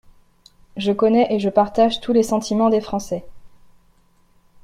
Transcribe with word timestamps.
Je 0.77 0.91
connais 0.93 1.27
et 1.31 1.37
je 1.39 1.47
partage 1.51 2.01
tous 2.01 2.11
les 2.11 2.23
sentimens 2.23 2.71
des 2.71 2.81
Français. 2.81 3.23